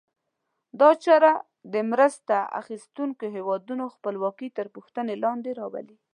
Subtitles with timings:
[0.79, 1.31] دا چاره
[1.73, 5.97] د مرسته اخیستونکو هېوادونو خپلواکي تر پوښتنې لاندې راولي.